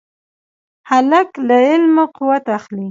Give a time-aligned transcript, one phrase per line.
[0.89, 2.79] هلک له علمه قوت اخلي.